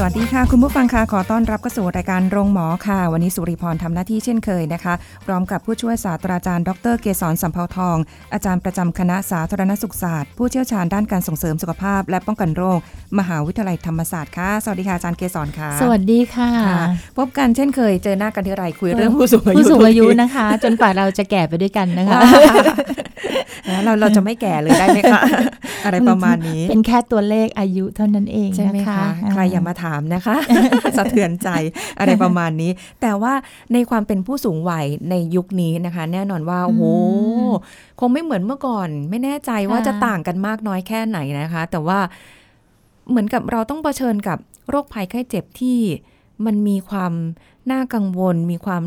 [0.00, 4.94] สวัสดีค่ะ คุณผู้ฟังค่ะขอต้อนรับเข้าสู่รายการโรงหมอค่ะ วันนี้สุริพรทำหน้าที่เช่นเคยนะคะ
[5.26, 7.96] พร้อมกับผู้ช่วยศาสตราจารย์ดรเกษรสัมภาทอง
[8.32, 12.78] อาจารย์ประจำคณะสาธารณสุขศาสตร์ผู้เชี่ยวชาญด้านการส่งเสริมสุขภาพ และป้องกันโรค
[13.18, 16.82] มหาวิทยาลัยธรรมศาสตร์ค่ะสวัสดีค่ะอาจารย์เกษรค่ะ สวัสดีค่ะค่ะ
[17.18, 22.20] พบกันเช่นเคยเจอหน้ากันที่ไรคุยเรื่องผู้สูงอายุผู้สูงอายุทุกทีนะคะ จนกว่าเราจะแก่ไปด้วยกันนะคะ
[23.68, 25.22] แล้วเราเราจะไม่แก่เลยได้ไหมคะ
[25.84, 30.36] อะไรประมาณนี้ เป็นแค่ตัวเลขอายุเท่านั้นเองใช่ไหมนะคะคะ ใครอย่ามาถามนะคะ
[30.98, 31.48] สะเทือนใจ
[31.98, 32.70] อะไรประมาณนี้
[33.02, 33.32] แต่ว่า
[33.72, 36.82] ในความเป็นผู้สูงวัยในยุคนี้นะคะ แน่นอนว่าโอ้โห
[38.00, 41.98] คงไม่เหมือนเมื่อก่อน ไม่แน่ใจว่าจะต่างกันมากน้อยแค่ไหนนะคะ แต่ว่า
[43.10, 44.38] เหมือนกับเราต้องเผชิญกับ
[44.68, 45.78] โรคภัยไข้เจ็บที่
[46.46, 47.12] มันมีความ
[47.72, 48.82] น่ากังวล มีความ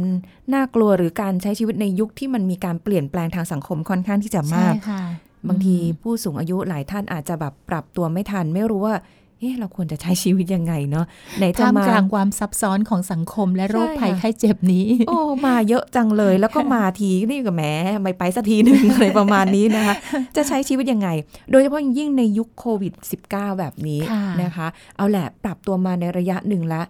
[0.54, 5.02] น่ากลัวหรือการใช้ชีวิตในยุคที่มันมีการเปลี่ยนแปลงทางสังคมค่อนข้างที่จะใช่มากค่ะ
[5.48, 8.96] บางทีผู้สูงอายุหลายท่านอาจจะแบบปรับตัวไม่ทัน ไม่รู้ว่า
[9.40, 11.06] เอ๊ะเราควรจะใช้ชีวิตยังไงเนาะ
[11.38, 17.64] ไหนจะท่ามมากลางความซับซ้อนของสังคมและโรคใช่ภัยค่ะไข้เจ็บนี้ โอ้มาเยอะจังเลยแล้วก็มาทีนี่ก็แหม
[18.02, 19.96] ไม่ไปสักทีหนึ่งอะไรประมาณนี้นะคะ
[20.36, 21.10] จะใช้ชีวิตยังไง
[21.52, 22.94] โดยเฉพาะอย่างยิ่งในยุคโควิด
[23.28, 26.82] -19 แบบนี้ค่ะนะคะ เอาแหละปรับตัวมาในระยะหนึ่งละ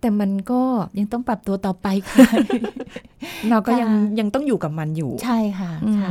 [0.00, 0.60] แต่มันก็
[0.98, 2.28] ยังต้องปรับตัวต่อไปค่ะ
[3.50, 6.10] เราก็ยังค่ะยังต้องอยู่กับมันอยู่ ใช่ค่ะอืมค่ะ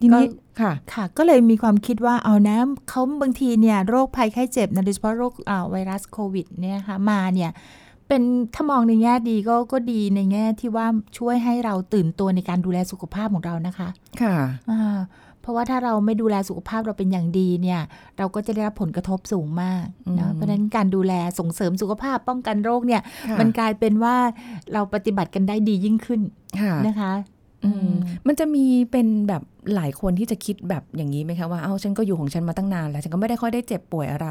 [0.00, 0.26] ทีนี้
[0.60, 7.50] ค่ะค่ะ ก็เลยมีความคิดว่าเอานะเขาบางทีเนี่ยโรคภัยไข้เจ็บนะโดยเฉพาะโรคอ่าไวรัสโควิดเนี่ยค่ะมาเนี่ย
[8.08, 8.22] เป็น
[8.54, 10.86] ถ้ามองในแง่ดีก็ก็ดีในแง่ที่ว่า
[11.18, 13.88] ช่วยให้เราตื่นตัวในการดูแลสุขภาพของเรานะคะ
[14.22, 14.36] ค่ะ
[14.70, 14.98] อ่า
[15.46, 17.80] เพราะว่าถ้าเราไม่ดูแลสุขภาพเราเป็นอย่างดีเนี่ย
[18.18, 24.16] เราก็จะได้รับผลกระทบสูงมากอืมนะเพราะฉะนั้นการดูแลส่งเสริมสุขภาพป้องกันโรคเนี่ยค่ะมันกลายเป็นว่า
[24.72, 26.20] เราปฏิบัติกันได้ดียิ่งขึ้น
[26.60, 27.12] ค่ะนะคะ
[27.64, 27.90] อืม
[28.26, 29.42] มันจะมีเป็นแบบ
[29.74, 34.28] หลายคนที่จะคิดแบบอย่างนี้ไหมคะว่า เอ้าฉันก็อยู่ของฉันมาตั้งนานแล้ว ฉันก็ไม่ได้ค่อยได้เจ็บป่วยอะไร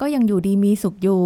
[0.00, 1.22] ก็ยังอยู่ดีมีสุขอยู่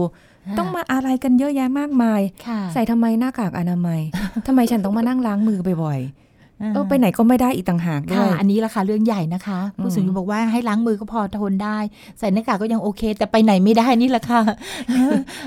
[0.46, 4.00] ค่ะต้องมาอะไรกันเยอะแยะมากมายค่ะใส่ทำไมหน้ากากอนามัย
[4.46, 6.29] ทำไมฉันต้องมานั่งล้างมือบ่อยๆ
[6.74, 11.78] เออไปไหนก็ไม่ได้อีกต่างหากด้ค่ะวยอันนี้ราคาเรื่องใหญ่นะคะ ผู้สูงอายุบอกว่าให้ล้างมือก็พอทนได้
[12.18, 14.40] ใส่หน้ากากก็ยังโอเค แต่ไปไหนไม่ได้นี่แหละค่ะ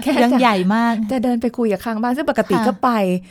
[0.02, 2.90] แค่เรื่องจะใหญ่มากจะเดินไปคุยกับข้างบ้านซึ่งปกติค่ะก็ไป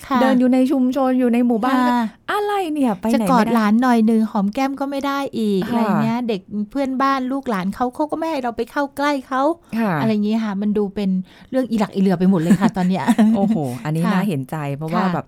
[0.09, 9.43] ค่ะเดินอยู่ในชุมชนอยู่ในหมู่บ้านก็ค่ะอะไรเนี่ยไปจะไหนกอไม่ดหได้ลานหน่อยหนึ่งหอมแก้มก็ไม่ได้อีกค่ะอะไรเงี้ย เด็กเพื่อนบ้านลูกหลานเขาเขาก็ไม่ให้เราไปเข้าใกล้เขา
[9.79, 11.11] ค่ะอะไรอย่างงี้ค่ะ มันดูเป็น
[11.51, 13.05] เรื่องอีหลักอีเหลือไปหมดเลยค่ะ ตอนเนี้ย
[13.37, 15.27] โอ้โห อันนี้ค่ะน่าเห็นใจเพราะว่าค่ะแบบ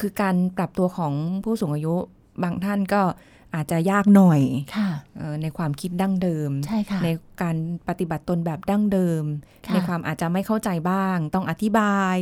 [0.00, 1.12] คือการปรับตัวของ
[1.44, 1.94] ผู้สูงอายุ
[2.42, 3.02] บางท่านก็
[3.54, 4.40] อาจจะยากหน่อย
[4.76, 7.08] ค่ะเอ่อในความคิดดั้งเดิมใช่ค่ะใน
[7.42, 7.56] การ
[7.88, 9.22] ปฏิบัติตนแบบดั้งเดิม
[9.66, 12.16] ค่ะในความอาจจะไม่เข้าใจบ้าง ต้องอธิบาย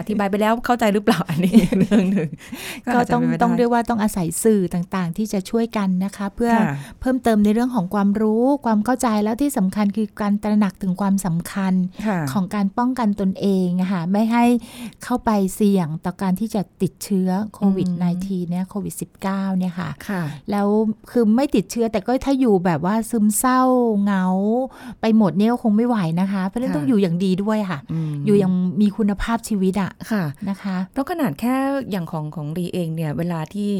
[0.00, 2.30] อธิบายไปแล้วเข้าใจหรือเปล่าอันนี้เรื่องหนึ่ง
[2.94, 11.74] ก็าจจะต้องป็นไปต้องได้เรียกว่าต้องอาศัยสื่อต่างๆ ที่จะช่วยกันนะคะ เพื่อค่ะเพิ่มเติมในเรื่องของความรู้ความเข้าใจแล้วที่สำคัญคือการตระหนักถึงความสำคัญ
[12.06, 14.44] ค่ะของการป้องกันตนเองอะค่ะไม่ให้
[15.04, 17.88] เข้าไปเสี่ยงต่อการที่จะติดเชื้อโควิด
[18.20, 20.68] -19 เนี่ยโควิด -19 เนี่ยค่ะค่ะแล้ว
[21.10, 23.60] คือไม่ติดเชื้อแต่ก็ถ้าอยู่แบบว่าซึมเศร้า
[24.02, 24.24] เหงา
[25.00, 27.78] ไปหมดเนี่ยก็คงไม่ไหวนะคะ เพราะฉะนั้นค่ะต้องอยู่อย่างดีด้วยค่ะ
[28.10, 31.54] มอยู่อย่างมีคุณภาพชีวิตอะค่ะนะคะเพราะขนาดแค่
[31.90, 33.70] อย่างของของรีเองเนี่ยเวลาที่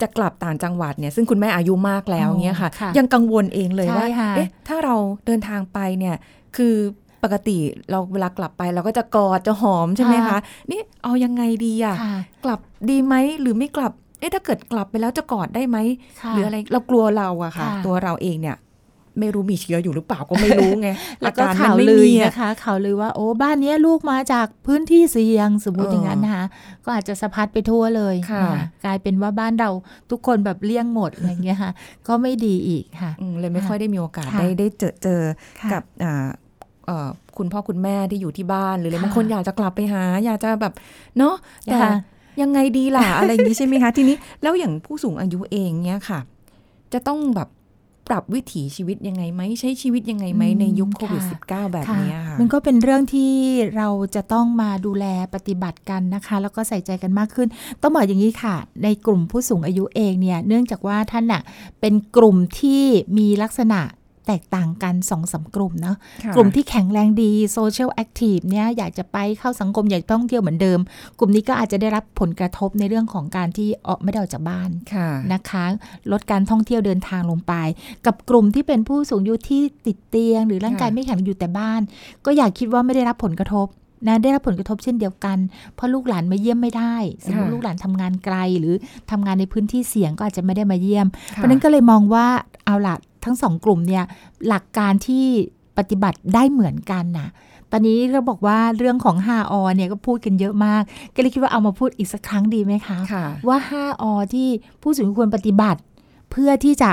[0.00, 4.94] จะกลับต่างจังหวัดเนี่ยซึ่งคุณแม่อายุมากแล้วอ๋อเนี่ยค่ะค่ะ ยังกังวลเองเลยว่าใช่ค่ะเอ๊ะถ้าเรา
[5.26, 6.16] เดินทางไปเนี่ย
[6.56, 6.74] คือ
[7.22, 7.58] ปกติ
[7.90, 10.38] เราเวลากลับไปเราก็จะกอดจะหอมใช่ไหมคะ
[10.70, 13.92] นี่เอายังไงดีอะค่ะกลับดีไหมหรือไม่กลับ
[14.22, 15.78] เอ๊ะถ้าเกิดกลับไปแล้วจะกอดได้ไหม
[16.22, 18.56] ค่ะหรืออะไรเรากลัวเราอะค่ะค่ะ ตัวเราเองเนี่ย
[19.18, 20.88] ไม่รู้มีเชื้ออยู่หรือเปล่าก็ไม่รู้ไง
[21.22, 26.44] แล้วก็อรข่าวมันไม่ลือมีอะนะคะข่าวลือว่าโอ้บ้านเนี้ยลูกมาจากพื้นที่เสี่ยงสมมติเออออย่างนั้นนะคะ
[26.84, 29.70] ก็อาจจะสะพัดไปทั่วเลยค่ะนกลายเป็นว่าบ้านเรา
[30.10, 31.72] ทุกคนแบบเลี่ยงหมดอะไรอย่างเงี้ยค่ะ
[32.08, 35.22] ก็ไม่ดีอีกค่ะอืมเลยไม่ค่อยได้มีโอกาสค่ะได้ได้เจอเจอ
[35.60, 36.26] ค่ะกับอ่า
[36.86, 37.08] เอ่อ
[37.38, 40.74] คุณพ่อคุณแม่ที่อยู่ที่บ้านหรืออะไรค่ะบางคนอยากจะกลับไปหา อยากจะแบบ
[41.18, 41.34] เนาะ
[41.64, 41.92] แต่ค่ะ
[42.40, 46.20] ยังไงดีล่ะอะไรอย่างนี้ใช่ไหมคะ ทีนี้แล้วอย่างผู้สูงอายุเองเนี่ยค่ะ
[46.92, 47.48] จะต้องแบบ
[48.08, 53.32] ปรับวิถีชีวิตยังไงไหมใช้ชีวิตยังไงไหมอืมในยุคโควิดค่ะ -19 แบบค่ะเนี้ยค่ะมันก็เป็นเรื่องที่
[53.76, 57.48] เราจะต้องมาดูแลปฏิบัติกันนะคะ แล้วก็ใส่ใจกันมากขึ้น
[57.82, 61.42] ต้องบอกอย่างนี้ค่ะ ในกลุ่มผู้สูงอายุเองเนี่ยเนื่องจากว่าท่านน่ะ
[61.80, 62.82] เป็นกลุ่มที่
[63.18, 63.80] มีลักษณะ
[64.26, 70.78] แตกต่างกันสองสากลุ่มเนาะค่ะกลุ่มที่แข็งแรงดี social active เนี่ยอยากจะไปเข้าสังคมอยากท่องเที่ยวเหมือนเดิม
[71.18, 75.64] กลุ่มนี้ก็อาจจะได้รับผลกระทบในเรื่องของการที่ออกไม่ได้ออกจากบ้านค่ะนะคะ
[76.12, 77.54] ลดการท่องเที่ยวเดินทางลงไป
[78.06, 81.80] กับกลุ่มที่เป็นผู้สูงอายุที่ติดเตียง หรือร่างกายค่ะไม่แข็งอยู่แต่บ้าน
[82.24, 83.68] ก็อยากคิดว่าไม่ได้รับผลกระทบ
[84.08, 85.38] นะได้รับผลกระทบเช่นเดียวกัน
[85.74, 86.94] เพราะลูกหลานมาเยี่ยมไม่ได้
[87.24, 88.74] สมมติลูกหลานทำงานไกล หรือ
[89.10, 92.26] ทำงานในพื้นที่เสี่ยงก็อาจจะไม่ได้มาเยี่ยม เพราะฉะนั้นก็เลยมองว่า
[92.66, 94.04] เอาละ ทั้งสองกลุ่มเนี่ย
[94.48, 95.24] หลักการที่
[95.78, 97.28] ปฏิบัติได้เหมือนกันน่ะ
[97.70, 100.82] ตอนนี้เราบอกว่าเรื่องของ 5อเนี่ยก็พูดกันเยอะมาก
[101.14, 104.04] ก็เลยคิดว่าเอามาพูดอีกสักครั้งดีไหมคะค่ะว่า 5อ
[104.34, 104.48] ที่
[104.82, 105.80] ผู้สูงอายุควรปฏิบัติ
[106.30, 106.90] เพื่อที่จะ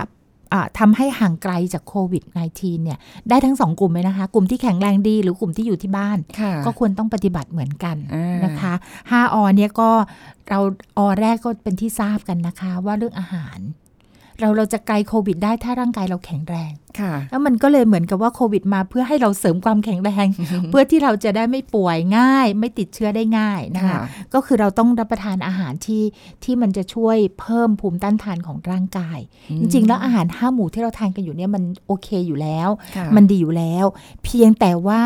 [0.53, 2.23] อ่าทำให้ห่างไกลจากโควิด
[2.53, 2.97] -19 เนี่ย
[3.29, 8.73] ได้ทั้งสองกลุ่มเลยนะคะ กลุ่มที่แข็งแรงดีหรือกลุ่มที่อยู่ที่บ้านค่ะก็ควรต้องปฏิบัติเหมือนกันอ่านนะคะ
[9.03, 9.89] 5อเนี่ยก็
[10.49, 10.59] เรา
[10.97, 13.59] อแรกก็เป็นที่ทราบกันนะคะ ว่าเรื่องอาหาร
[14.39, 20.27] เราเราจะไกลโควิดได้ถ้าร่างกายเราแข็งแรงค่ะ แล้วมันก็เลยเหมือนกับว่าโควิดมาเพื่อให้เราเสริมความแข็งแรง
[20.71, 24.01] เพื่อที่เราจะได้ไม่ป่วยง่าย ไม่ติดเชื้อได้ง่ายนะคะค่ะ
[24.33, 26.03] ก็คือเราต้องรับประทานอาหารที่
[26.43, 29.19] ที่มันจะช่วยเพิ่มภูมิต้านทานของร่างกาย
[29.59, 33.85] จริง ๆ แล้วอาหารห้าหมู่ที่เราทานกันอยู่เนี่ยมันโอเคอยู่แล้วค่ะมันดีอยู่แล้ว
[34.23, 35.03] เพียงแต่ว่า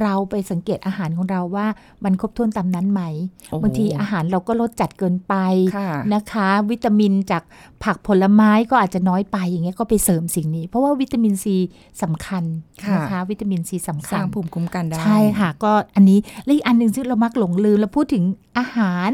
[0.00, 1.66] เราไปสังเกตอาหารของเราว่า
[2.04, 3.02] มันครบถ้วนตามนั้นไหม
[3.50, 5.34] โอ้โหบางทีอาหารเราก็ลดจัดเกินไป
[5.76, 7.42] ค่ะนะคะ วิตามินจาก
[7.84, 11.56] ผักผลไม้ก็อาจจะน้อยไปอย่างเงี้ยก็ไปเสริมสิ่งนี้ เพราะว่าวิตามินซี
[12.02, 12.44] สำคัญ
[12.84, 18.24] ค่ะนะคะ วิตามินซีสำสคัร้าญงภูมิคุ้มกันได้ใช่ค่ะ ก็อันนี้และอีกอันหนึ่งที่เรามักหลงลืมเราพูดถึง
[18.58, 19.08] อาหาร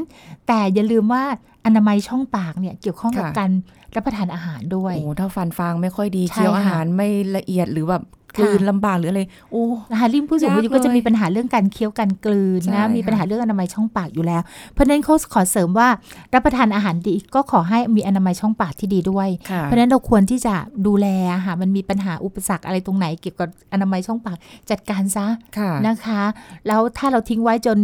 [0.47, 1.25] แต่อย่าลืมว่า
[1.67, 3.51] อนามัยช่องปากเนี่ยเกี่ยวข้องกับค่ะการ
[3.95, 8.03] รับประทานอาหารด้วยโอ้ถ้าฟันฟางไม่ค่อยดีใช่เคี้ยวค่ะอาหารไม่ละเอียดหรือแบบ
[8.37, 14.43] กค่ะลืนลำบากหรืออะไรโอ้นะคะริมผู้สูงอายุยากเลยก็จะมีปัญหาเรื่องการเคี้ยวการกลืนใช่นะมีค่ะปัญหาเรื่องอนามัยช่องปากอยู่แล้ว
[14.73, 15.89] เพราะฉะนั้นเขาขอเสริมว่า
[16.35, 20.55] รับประทานอาหารดีก็ขอให้มีอนามัยช่องปากที่ดีด้วยค่ะเพราะฉะนั้นเราควรที่จะ
[20.87, 21.07] ดูแล
[21.47, 24.37] ค่ะมันมีปัญหาอุปสรรคอะไรตรงไหนเกี่ยวกับอนามัยช่องปาก
[24.71, 25.27] จัดการซะ
[25.59, 26.23] ค่ะนะคะ
[26.67, 27.79] แล้วถ้าเราทิ้งไว้จน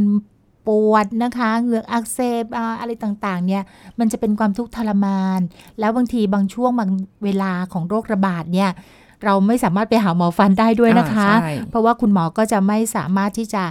[0.67, 3.63] ปวดนะคะเหงือกอักเสบอ่าอะไรต่างๆเนี่ย
[3.99, 5.41] มันจะเป็นความทุกข์ทรมาน
[5.81, 6.91] แล้วบางทีบางช่วงบาง
[7.25, 8.71] เวลาของโรคระบาดเนี่ย
[9.25, 13.63] เราไม่สามารถไปหาหมอฟันได้ด้วยนะคะอ่าใช่เพราะว่าคุณหมอก็จะไม่สามารถที่จะ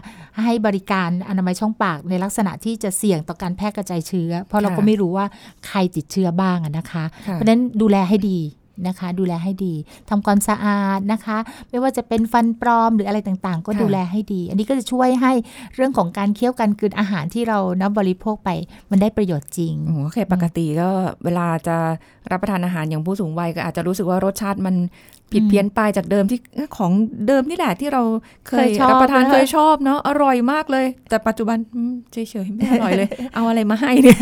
[0.43, 5.25] ให้บริการอนามัยช่องปากในลักษณะที่จะเสี่ยงต่อการแพร่กระจายเชื้อ เพราะเราก็ไม่รู้ว่า
[5.67, 8.39] ใครติดเชื้อบ้างอะนะคะค่ะเพราะฉะนั้นดูแลให้ดี
[8.87, 9.73] นะคะ ดูแลให้ดี
[10.09, 11.37] ทำความสะอาดนะคะ
[11.69, 15.31] ไม่ว่าจะเป็นฟันปลอมหรืออะไรต่างๆ ก็ค่ะดูแลให้ดี อันนี้ก็จะช่วยให้
[15.75, 18.49] เรื่องของการเคี้ยวการกลืนอาหารที่เรานับบริโภคไป
[18.91, 20.89] มันได้ประโยชน์จริงโอ้โหโอเคปกติก็
[21.23, 21.77] เวลาจะ
[22.31, 24.75] รับประทานอาหารอย่างผู้สูงวัยก็อาจจะรู้สึกว่ารสชาติมัน
[25.31, 26.91] ผิดเพี้ยนไปจากเดิมที่เอ้ยของ
[27.27, 28.03] เดิมนี่แหละที่เรา
[28.47, 34.19] เคเคยยชอบรับประทานนะคะเคยชอบเนาะอร่อยมากเลย แต่ปัจจุบันอืมเฉยๆไม่อร่อยเลย เอาอะไรมาให้เนี่ย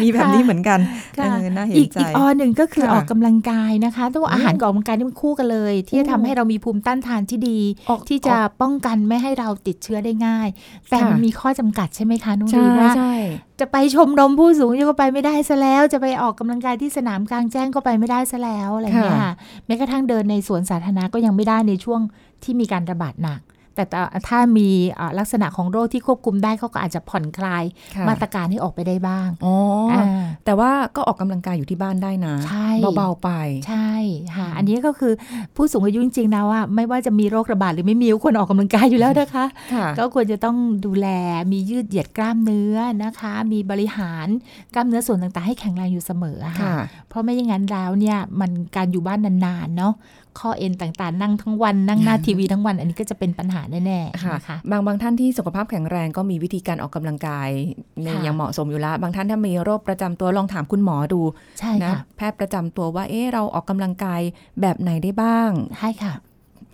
[0.00, 0.78] มีแบบนี้เหมือนกัน
[1.16, 7.58] เอค่ะอน่าเห็อีนกใจอีกออหนึ่งก็คือค่ะออกกำลังกายนะคะแตัวาอาหารอืมกับออกกำลังกายนี่มันคู่กันเลย ที่จะโอ้ทำให้เรามีภูมิต้านทานที่ดี
[7.90, 10.48] ออกที่จะป้องกันไม่ให้เราติดเชื้อได้ง่าย
[10.90, 13.14] แต่ค่ะมันมีข้อจำกัดใช่ไหมคะน้องใช่ดีว่าใช่
[13.60, 19.32] จะไปชมรมผู้สูงอายุก็ไปไม่ได้ซะแล้ว จะไปออกกำลังกายที่สนามกลางแจ้งก็ไปไม่ได้ซะแล้วอะไรเงี้ยค่ะค่ะ
[19.66, 22.00] แม้กระทั่งเดินในสวนสาธารณะก็ยังไม่ได้ในช่วง
[22.42, 23.40] ที่มีการระบาดหนัก
[23.76, 24.68] แต่ถ้าถ้ามี
[24.98, 27.64] อ่าลักษณะของโรคที่ควบคุมได้เขาก็อาจจะผ่อนคลาย
[27.94, 29.56] ค่ะมาตรการให้ออกไปได้บ้างอ๋อ
[29.90, 30.04] ออ่า
[30.44, 33.30] แต่ว่าก็ออกกำลังกายอยู่ที่บ้านได้นะใช่เบาๆไป
[33.68, 33.90] ใช่
[34.36, 35.12] ค่ะอันนี้ก็คือ
[35.56, 40.56] ผู้สูงอายุจริงๆนะว่า ไม่ว่าจะมีโรคระบาดหรือไม่มีก็ควรออกกำลังกายอยู่แล้วนะคะค่ะก็ควรจะต้อง
[40.86, 41.08] ดูแล
[41.52, 44.26] มียืดเหยียดกล้ามเนื้อนะคะ มีบริหาร
[44.74, 46.76] กล้ามเนื้อส่วนต่างๆให้แข็งแรงอยู่เสมออะค่ะค่ะ
[47.08, 49.94] เพราะไม่อย่างนั้นแล้วเนี่ยมันการอยู่บ้านนานๆเนาะ
[50.42, 57.50] ข้อเอ็นต่างๆ นั่งทั้งวันนั่งหน้าทีวีทั้งวัน อันนี้ก็จะเป็นปัญหาแน่ๆค่ะนะคะบางบางท่านที่สุขภาพแข็งแรงก็มีวิธีการออกกำลังกาย
[58.02, 61.20] ในค่ะอย่างเหมาะสมอยู่แล้ว บางท่านถ้ามีโรคประจำตัวลองถามคุณหมอดู
[61.58, 64.20] ใช่นะค่ะแพทย์ประจำตัวว่าเอ๊ะเราออกกำลังกาย
[64.60, 66.14] แบบไหนได้บ้างใช่ค่ะ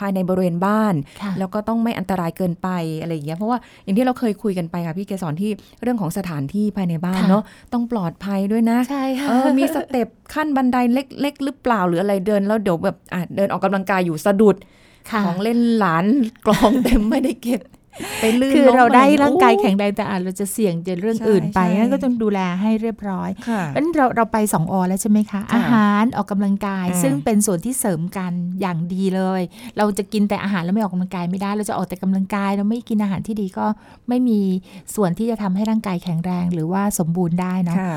[0.00, 2.68] ภายในบริเวณบ้านค่ะแล้วก็ต้องไม่อันตรายเกินไป
[3.00, 5.50] อะไรอย่างเงี้ยเพราะว่าอย่างที่เราเคยคุยกันไปค่ะพี่เกสรที่
[5.82, 14.70] เรื่องของสถานที่ภายในบ้านค่ะเนาะต้องปลอดภัยด้วยนะใช่ค่ะเออมีสเต็ปขั้นบันไดเล็ก ๆ หรือเปล่าหรืออะไรเดิน แล้วเดี๋ยวแบบอะเดินออกกำลังกายอยู่สะดุดค่ะ
[15.25, 16.06] ของเล่นหลาน
[16.47, 17.62] กลองเต็มไม่ได้เก็บ
[18.21, 29.42] ไปลื่นคือล้มเราได้อะร่างกายโอ้แข็งแรงแต่อาจเราจะเสี่ยงจะเรื่องใช่อื่นไปใช่งั้นก็ต้องดูแลให้เรียบร้อยค่ะเพราะฉะนั้นเราเราไปสองอแล้วใช่ไหมคะค่ะอาหารออกกำลังกายอ่าซึ่งเป็นส่วนที่เสริมกันอย่างดีเลย
[29.76, 33.66] เราจะกินแต่อาหารแล้วไม่ออกกำลังกายไม่ได้ เราจะออกแต่กำลังกายเราไม่กินอาหารที่ดีก็
[34.09, 34.40] ไม่มี
[34.94, 37.97] ส่วนที่จะทำให้ร่างกายแข็งแรงหรือว่าสมบูรณ์ได้เนาะค่ะ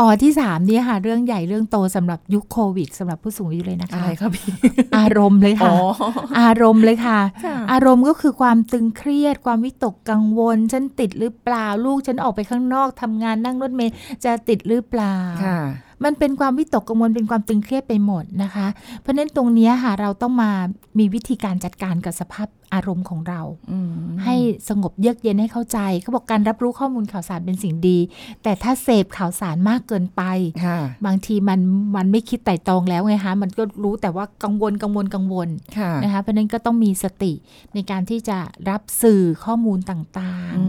[0.00, 4.52] ออที่สามนี่ค่ะ เรื่องใหญ่เรื่องโตสำหรับยุคโควิดสำหรับผู้สูงอายุเลยนะอะคะไรครับพี่
[4.98, 15.14] อารมณ์เลยอ๋อค่ะ อารมณ์เลยค่ะค่ะ อารมณ์ก็คือความตึงเครียด ความวิตกกังวล ฉันติดหรือเปล่าลูกฉันออกไปข้างนอกทำงานนั่งรถเมล์จะติดหรือเปล่า
[15.44, 15.60] ค่ะ
[16.04, 18.66] มันเป็นความวิตกกังวลเป็นความตึงเครียดไปหมดนะคะ
[19.00, 20.50] เพราะฉะนั้นตรงเนี้ยค่ะเราต้องมา
[20.98, 23.40] มีวิธีการจัดการกับสภาพอารมณ์ของเรา
[23.72, 23.92] อืม
[24.24, 24.34] ให้
[24.68, 27.98] สงบเยือกเย็นให้เข้าใจเขาบอกการรับรู้ข้อมูลข่าวสารเป็นสิ่งดี
[28.42, 30.22] แต่ถ้าเสพข่าวสารมากเกินไป
[30.64, 31.60] ค่ะบางทีมัน
[31.96, 37.32] มันไม่คิดไต่ตรองแล้วไงคะมันก็รู้แต่ว่ากังวลกังวลกังวลค่ะนะคะเพราะฉะนั้นก็ต้องมีสติ
[37.74, 38.38] ในการที่จะ
[38.70, 40.64] รับสื่อข้อมูลต่างอื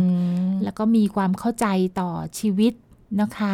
[0.49, 1.67] มๆแล้วก็มีความเข้าใจ
[1.99, 2.09] ต่อ
[2.39, 2.73] ชีวิต
[3.21, 3.53] นะคะ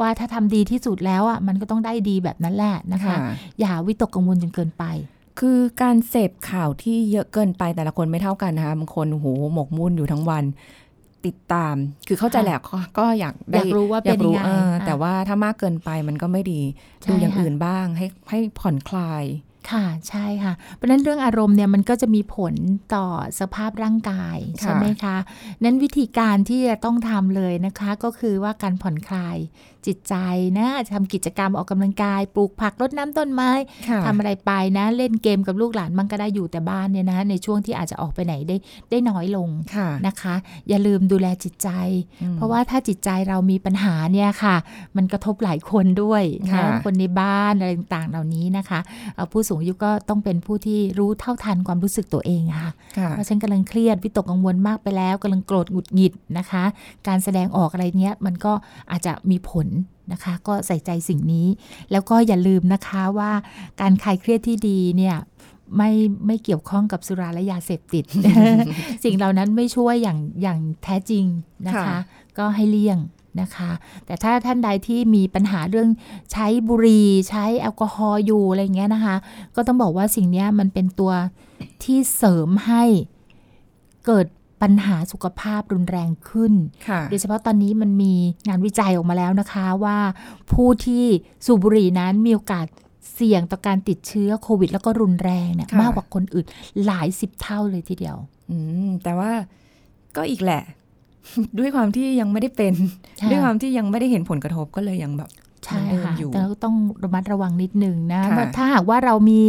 [0.00, 3.16] ว่าถ้าทำดีที่สุดแล้วอะมันก็ต้องได้ดีแบบนั้นแหละนะคะค่ะ
[3.60, 4.84] อย่าวิตกกังวลจนเกินไป
[5.40, 10.44] คือการเสพข่าวที่เยอะเกินไปแต่ละคนไม่เท่ากันนะคะบางคนโอ้โหหมกมุ่นอยู่ทั้งวัน
[11.26, 11.74] ติดตาม
[12.08, 16.60] คือเข้าใจค่ะแหละก็ก็อยากอได้ยากรู้ว่าอเป็ยานกรู้ยังไงเอออะแต่ว่าถ้ามากเกินไปมันก็ไม่ดี
[17.02, 19.24] ใช่ดูอย่างค่ะอื่นบ้างให้ให้ผ่อนคลาย
[19.70, 22.54] ค่ะใช่ค่ะ เพราะฉะนั้นเรื่องอารมณ์เนี่ยมันก็จะมีผล
[22.94, 23.06] ต่อ
[23.40, 25.16] สภาพร่างกายค่ะใช่ไหมคะ
[25.64, 29.36] นั้นวิธีการที่จะต้องทำเลยนะคะ ก็คือว่าการผ่อนคลาย
[29.86, 30.14] จิตใจ
[30.58, 33.50] นะอาจจะทำกิจกรรมออกกำลังกาย ปลูกผักรดน้ำต้นไม้
[33.88, 38.56] ค่ะทำอะไรไปนะ เล่นเกมกับลูกหลานมันก็ได้อยู่แต่บ้านเนี่ยนะ ในช่วงที่อาจจะออกไปไหนได้
[38.90, 40.34] ได้น้อยลงค่ะนะคะ
[40.68, 41.68] อย่าลืมดูแลจิตใจ
[42.22, 44.56] อืมเพราะว่าถ้าจิตใจเรามีปัญหาเนี่ยค่ะ
[44.96, 46.22] มันกระทบหลายคนด้วย
[46.52, 48.80] ค่ะนะคนในบ้านอะไรต่างๆเหล่านี้นะคะ
[49.14, 56.64] เอ่อผู้สูงอายุก็ต้องเป็นผู้ที่รู้เท่าทันความรู้สึกตัวเองอะค่ะค่ะว่าฉันกำลังเครียดวิตกกังวลมากไปแล้วกำลังโกรธหงุดหงิดนะคะ
[57.08, 58.52] การแสดงออกอะไรเนี้ยมันก็
[58.90, 59.66] อาจจะมีผล
[60.12, 61.46] นะคะ ก็ใส่ใจสิ่งนี้
[61.92, 63.32] แล้วก็อย่าลืมนะคะว่า
[63.80, 65.16] การคลายเครียดที่ดีเนี่ย
[65.76, 65.90] ไม่
[66.26, 68.04] ไม่เกี่ยวข้องกับสุราและยาเสพติด
[69.04, 71.24] สิ่งเหล่านั้นไม่ช่วยอย่างอย่างแท้จริง
[71.66, 71.98] นะคะค่ะ
[72.38, 72.98] ก็ให้เลี่ยง
[73.40, 73.70] นะคะ
[74.06, 75.88] แต่ถ้าท่านใดที่มีปัญหาเรื่อง
[76.32, 79.16] ใช้บุหรี่ใช้แอลกอฮอล์อยู่อะไรอย่างเงี้ยนะคะ
[79.56, 81.12] ก็ต้องบอกว่าสิ่งเนี้ยมันเป็นตัว
[81.84, 82.84] ที่เสริมให้
[84.06, 84.26] เกิด
[84.64, 86.52] ปัญหาสุขภาพรุนแรงขึ้น
[86.88, 88.14] ค่ะโดยเฉพาะตอนนี้มันมี
[88.48, 89.98] งานวิจัยออกมาแล้วนะคะว่า
[90.52, 91.04] ผู้ที่
[91.46, 92.66] สูบบุหรี่นั้นมีโอกาส
[93.14, 96.46] เสี่ยงต่อการติดเชื้อโควิด แล้วก็รุนแรงเนี่ยค่ะมากกว่าคนอื่น
[96.86, 98.16] หลายสิบเท่าเลยทีเดียว
[98.50, 98.56] อื
[98.86, 99.30] มแต่ว่า
[100.16, 100.62] ก็อีกแหละ
[101.58, 102.74] ด้วยความที่ยังไม่ได้เป็น
[103.22, 105.30] ค่ะด้วยความที่ยังไม่ได้เห็นผลกระทบก็เลยยังแบบ
[105.64, 109.42] ใช่เหมือนเดิมค่ะอยู่แต่เราก็ต้องระมัดระวังนิดนึงนะค่ะว่าถ้าหากว่าเรามี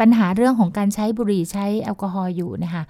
[0.00, 2.82] ปัญหาเรื่องของการใช้บุหรี่ใช้แอลกอฮอล์อยู่นะคะ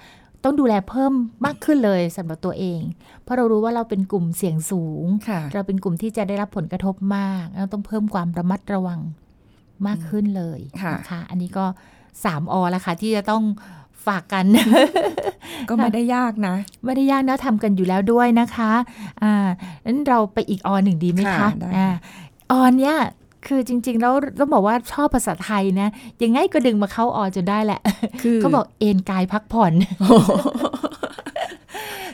[0.45, 1.13] ต้องดูแลเพิ่ม
[1.45, 2.81] มากขึ้นเลยสำหรับตัวเอง
[3.23, 9.01] เพราะเรารู้ว่าเราเป็นกลุ่มเสี่ยงสูงค่ะเราเป็นกลุ่มที่จะได้รับผลกระทบมาก เราต้องเพิ่มความระมัดระวัง
[9.87, 11.65] มากขึ้นเลยค่ะนะคะอันนี้ก็
[12.25, 13.45] สามอแล้วค่ะที่จะต้อง
[14.07, 14.45] ฝากกัน
[15.69, 16.55] ก็ไม่ได้ยากนะ
[16.85, 18.73] ไม่ได้ยากนะทำกันอยู่แล้วด้วยนะคะ
[19.23, 19.35] อ่า
[19.87, 21.89] นั้นเราไปอีกอหนึ่งดีไหมค่ะคะได้อ่า
[22.53, 22.97] ออนเนี้ย
[23.47, 25.89] คือจริง ๆ แล้วต้องบอกว่าชอบภาษาไทยนะ
[26.23, 27.81] ยังไงก็ดึงมาเข้าออจนได้แหละ
[28.23, 29.73] คือเขาบอกเอนกายพักผ่อน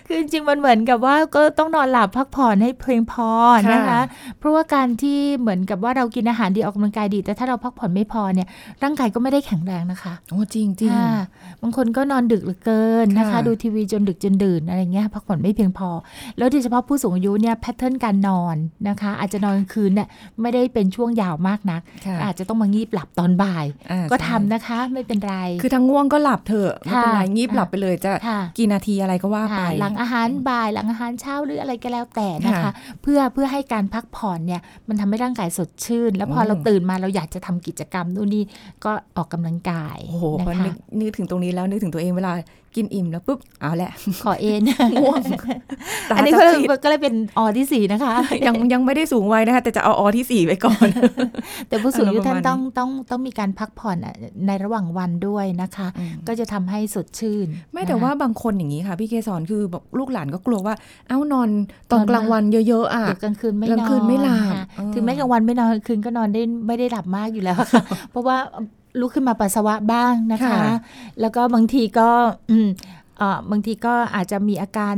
[0.06, 3.28] คือจริงๆมันเหมือนกับว่าก็ต้องนอนหลับพักผ่อนให้เพียงพอ
[3.72, 4.00] นะคะค่ะ
[4.38, 8.48] เพราะว่าการที่เหมือนกับว่าเรากินอาหารดีออกกำลังกายดี แต่ถ้าเราพักผ่อนไม่พอเนี่ย
[8.82, 11.12] ร่างกายก็ไม่ได้แข็งแรงนะคะโอ้จริงจริงค่ะ
[11.62, 15.88] บางคนก็นอนดึกเหลือเกินนะคะค่ะดูทีวีจนดึกจนดื่นอะไรเงี้ยพักผ่อนไม่เพียงพอ
[16.38, 18.56] แล้วโดยเฉพาะผู้สูงอายุเนี่ยแพทเทิร์นการนอน
[18.88, 20.08] นะคะ อาจจะนอนกลางคืนเนี่ย
[20.40, 32.72] ไม่ได้เป็นช่วงยาวมากนักค่ะอาจจะต้องมางีบหลับตอนบ่ายอ่าก็ใช่ทำนะคะไม่เป็นไร คือทั้งง่วงก็หลับเถอะไม่เป็นไรค่ะงีบหลับไปเลยจะค่ะกี่นาทีอะไรก็ว่าไปค่ะหลังอาหารบ่ายหลังอาหารเช้าหรืออะไรก็แล้วแต่นะคะค่ะ
[33.02, 38.44] เพื่อเพื่อให้การพักผ่อนเนี่ยมันทำให้ร่างกายสดชื่น แล้วพออืมเราตื่นมาเราอยากจะทำกิจกรรมนู่นนี่
[38.84, 42.32] ก็ออกกำลังกายโอ้โหนะพอคะนึกนึกถึงตรงนี้แล้วนึกถึงตัวเองเวลา
[42.78, 43.90] กินอิ่มแล้วปุ๊บเอาแหละ
[44.22, 44.62] ขอเอ็น
[45.02, 45.22] ง่วง
[46.10, 48.14] ตาอันนี้จะก็เลยปิดก็เลยเป็นออที่สี่นะคะ
[48.46, 50.88] ยังยังไม่ได้สูงวัยนะคะ แต่จะเอาออที่สี่ไปก่อน
[51.68, 54.14] แต่ผู้สูงอายุอารมณ์ท่านประมาณต้องต้องต้องมีการพักผ่อนอะ
[54.46, 55.88] ในระหว่างวันด้วยนะคะ
[56.26, 60.74] ก็จะทำให้สดชื่น ไม่แต่นะคะว่าบางคนอย่างนี้ค่ะ พี่เกสรคือแบบลูกหลานก็กลัวว่า
[61.08, 61.48] เอ้านอน
[61.90, 68.36] ตอนนอนกลางวันเยอะๆอะเดี๋ยวกลางคืนไม่กลางนอนคืนไม่หลับค่ะเออถึงแม้กลางวันไม่นอนกลางคืนก็นอนได้ไม่ได้หลับมากอยู่แล้วค่ะเพราะว่า
[69.00, 70.62] ลุกขึ้นมาปัสสาวะบ้างนะคะค่ะ
[71.20, 72.08] แล้วก็บางทีก็
[72.50, 72.68] อืม
[73.18, 74.94] เอ่อบางทีก็อาจจะมีอาการ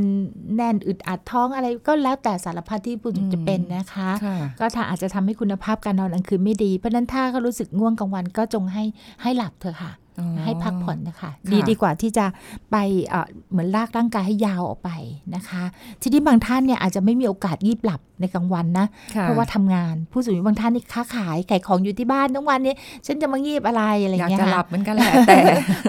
[0.55, 8.83] แน่นอึดอัดท้องอะไรก็แล้วแต่สารพัดที่ผู้หญิงจะเป็นนะคะค่ะก็ถ้าอาจจะทำให้คุณภาพการนอนกลางคืนไม่ดี เพราะฉะนั้นถ้าเขารู้สึกง่วงกลางวันก็จงให้
[9.21, 10.06] ให้หลับเถอะค่ะอ๋อ
[10.43, 12.25] ให้พักผ่อนนะคะค่ะดีดีกว่าที่จะ
[12.71, 12.75] ไป
[13.07, 14.89] เอ่อเหมือนลากร่างกายให้ยาวออกไป
[15.35, 15.63] นะคะ
[16.01, 22.73] ทีนี้บางท่านเนี่ยอาจจะไม่มีโอกาสยีบหลับในกลางวันนะค่เพราะว่าทำงานผู้สูงอายุบางท่านนี่ค้าขายขายของอยู่ที่บ้านทั้งวันนี้
[23.05, 25.37] ฉันจะมางีบอะไรอะไรออยากย่างเงี้ยจะค่ะหลับเหมือนกันแหละแต่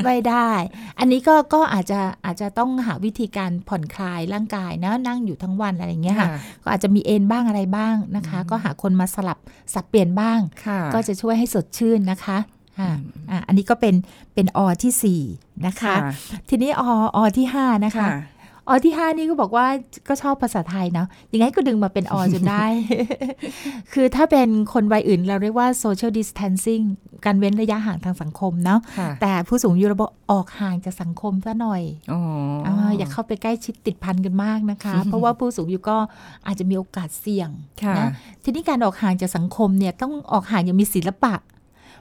[0.05, 0.51] ไม่ได้
[0.99, 6.29] อันนี้ก็ก็อาจจะอาจจะต้องหาวิธีการผ่อนคลายร่างกายนะนั่งอยู่ทั้งวันอะไรอย่างเงี้ยค่ะ
[6.63, 9.39] ก็อาจจะมีเอนบ้างอะไรบ้างนะคะ ก็หาคนมาสลับ
[9.75, 12.39] สับเปลี่ยนบ้างค่ะก็จะช่วยให้สดชื่นนะคะ
[12.81, 12.91] อ่า
[13.31, 13.95] อ่าอันนี้ก็เป็น
[14.35, 16.11] เป็นอที่ 4 นะคะค่ะ
[16.49, 16.83] ทีนี้อ
[17.17, 18.11] อที่ 5 นะคะค่ะ
[18.71, 19.67] ออที่ห้านี่ก็บอกว่า
[20.09, 22.65] ก็ชอบภาษาไทยเนาะยังไงก็ดึงมาเป็นอจนได้
[23.93, 26.85] คือถ้าเป็นคนวัยอื่นเราเรียกว่า social distancing
[27.25, 31.83] การเว้นระยะห่างทางสังคมเนาะค่ะแต่ผู้สูงอายุเราบอกออกห่างจากสังคมซะหน่อย
[32.13, 32.21] อ๋อ
[32.67, 35.99] อ่าอย่าเข้าไปใกล้ชิดติดพันกันมากนะคะ เพราะว่าผู้สูงอายุก็
[36.47, 37.51] อาจจะมีโอกาสเสี่ยง
[37.83, 38.09] ค่ะนะ
[38.45, 41.35] ทีนี้การออกห่างจากสังคมเนี่ยต้องออกห่างอย่างมีศิลปะ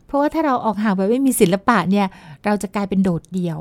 [0.07, 2.07] เพราะว่าถ้าเราออกห่างไปไม่มีศิลปะเนี่ย
[2.45, 3.59] เราจะกลายเป็นโดดเดี่ยว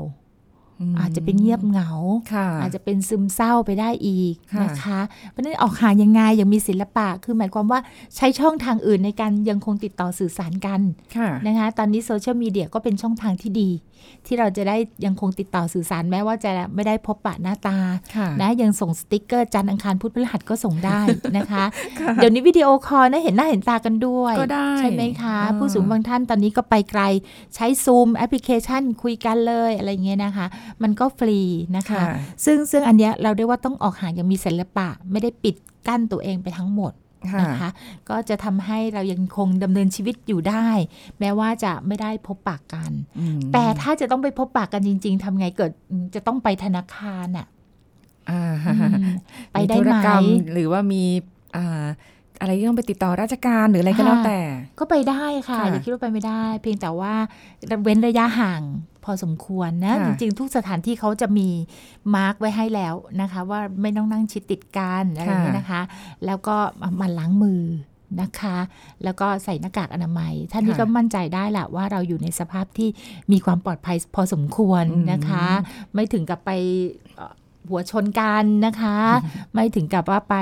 [0.99, 1.89] อาจจะเป็นเงียบเหงา
[2.33, 7.79] ค่ะอาจจะเป็นซึมเศร้าไปได้อีกค่ะนะคะ เพราะฉะนั้นออกห่างยังไงยังมีศิลปะ คือหมายความว่า
[8.15, 10.81] ใช้ช่องทางอื่นในการยังคงติดต่อสื่อสารกัน
[11.17, 13.71] ค่ะนะคะ ตอนนี้โซเชียลมีเดียก็เป็นช่องทางที่ดี
[14.25, 17.77] ที่เราจะได้ยังคงติดต่อสื่อสารแม้ว่าจะไม่ได้พบปะหน้าตา
[18.15, 20.99] ค่ะนะยังส่งสติกเกอร์จันทร์อังคารพุธพฤหัสก็ส่งได้
[21.37, 21.63] นะคะ
[22.15, 27.01] เดี๋ยวนี้ video call นะเห็นหน้าเห็นตากันด้วยก็ได้ใช่ไหมคะอ่าผู้สูงบางท่านตอนนี้ก็ไปไกล
[27.55, 30.45] ใช้ Zoom application คุยกันเลยอะไรเงี้ยนะคะ
[30.83, 31.39] มันก็ฟรี
[31.77, 32.05] นะคะค่ะ
[32.45, 35.55] ซึ่งซึ่งอันเนี้ยเราเรียกว่าต้องออกห่างอย่างมีศิลปะ ไม่ได้ปิด
[35.87, 36.93] กั้นตัวเองไปทั้งหมด
[37.31, 37.69] ค่ะนะคะ
[38.09, 40.67] ก็จะทำให้เรายังคงดำเนินชีวิตอยู่ได้
[41.19, 45.71] แม้ว่าจะไม่ได้พบปะกันอืมแต่ถ้าจะต้องไปพบปากกันจริง ๆทำไงเกิด
[46.15, 47.47] จะต้องไปธนาคารอะ
[48.29, 48.93] อ่าอืม
[49.51, 51.03] ไปได้ธุไหรมกรรมหรือว่ามี
[52.39, 54.39] อ่าอะไรที่ต้องไปติดต่อราชการหรืออะไรก็แล้วค่ะแต่
[54.79, 57.13] ก็ไปได้ค่ะค่ะอย่าคิดว่าไปไม่ได้ เพียงแต่ว่า
[57.83, 58.61] เว้นระยะห่าง
[59.05, 61.49] พอสมควรนะค่ะจริง ๆ ทุกสถานที่เขาจะมี
[62.15, 65.81] มาร์กไว้ให้แล้วนะคะ ว่าไม่ต้องนั่งชิดติดกันอะไรอย่างเงี้ยนะคะ
[66.25, 66.55] แล้วก็
[66.97, 67.63] หมันล้างมือ
[68.21, 68.57] นะคะ
[69.03, 72.89] แล้วก็ใส่หน้ากากอนามัย ท่านนี้ค่ะก็มั่นใจได้แหละว่าเราอยู่ในสภาพที่
[73.31, 75.45] มีความปลอดภัยพอสมควรนะคะ
[75.93, 76.51] ไม่ถึงกับไป
[77.15, 77.33] เอ่อ
[77.69, 78.97] หัวชนกันนะคะ
[79.53, 80.35] ไม่ถึงกับว่าไป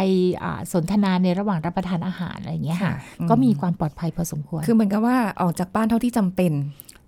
[0.43, 6.51] อ่าสนทนาในระหว่างรับประทานอาหารอะไรอย่างเงี้ยค่ะอืก็มีความปลอดภัยพอสมควร คือเหมือนกับว่าออกจากบ้านเท่าที่จำเป็น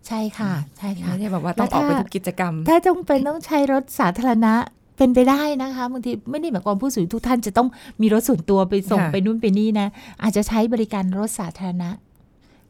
[0.07, 4.53] ใช่ค่ะ ใช่ค่ะไม่ใช่แบบว่าต้องแล้วออกไปถ้าทุกกิจกรรม ถ้าจงเป็นต้องใช้รถสาธารณะ
[4.97, 7.67] เป็นไปได้นะคะบางทีไม่ได้หมายความผู้สูงอายุทุกท่านจะต้อง
[8.01, 9.87] มีรถส่วนตัวไปส่งค่ะไปนู่นไปนี่นะ
[10.23, 11.89] อาจจะใช้บริการรถสาธารณะ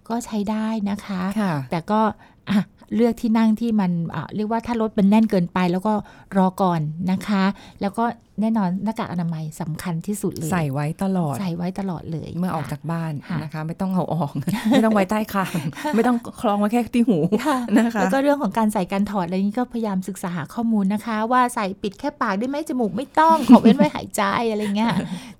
[0.09, 2.01] ก็ใช้ได้นะคะค่ะแต่ก็
[2.49, 2.59] อะ
[2.95, 3.91] เลือกที่นั่งที่มัน
[4.35, 5.93] เรียกว่าถ้ารถมันแน่นเกินไป แล้วก็
[6.37, 7.43] รอก่อนนะคะ
[7.81, 8.05] แล้วก็
[8.41, 14.31] แน่นอนหน้ากากอนามัยสำคัญที่สุดเลย ใส่ไว้ตลอด ใส่ไว้ตลอดเลย เมื่อออกจากบ้านค่ะนะคะ ไม่ต้องเอาออก
[14.71, 15.59] ไม่ต้องไว้ใต้คาง
[15.95, 24.93] ไม่ต้องคล้องไว้แค่ที่หูค่ะนะคะแล้วก็เรื่องของการใส่การถอดอะไรนี้ก็พยายามศึกษาหาข้อมูลนะคะ ว่าใส่ปิดแค่ปากได้ไหมจมูกไม่ต้องขอเว้นไว้หายใจอะไรเงี้ย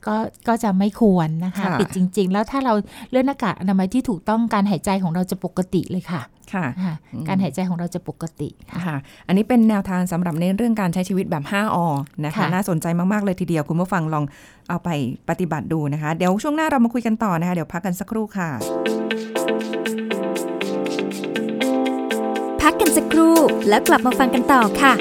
[0.07, 0.15] ก็
[0.47, 2.73] ก็จะไม่ควรนะคะค่ะปิดจริง ๆ แล้วถ้าเรา
[3.11, 6.23] เลือกหน้ากากอนามัยที่ถูกต้องการหายใจของเราจะปกติเลยค่ะ
[6.55, 6.93] ค่ะค่ะ
[7.27, 11.77] การหายใจของเราจะปกติค่ะค่ะอันนี้เป็นแนวทางสำหรับในเรื่องการใช้ชีวิตแบบ 5อ
[12.25, 14.23] นะคะค่ะน่าสนใจมาก ๆ เลยทีเดียว คุณผู้ฟังลอง
[14.69, 14.89] เอาไป
[15.29, 18.49] ปฏิบัติดูนะคะ เดี๋ยวช่วงหน้าเรามาคุยกันต่อนะคะ เดี๋ยวพักกันสักครู่ค่ะ
[22.61, 23.35] พักกันสักครู่
[23.69, 24.93] แล้วกลับมาฟังกันต่อค่ะ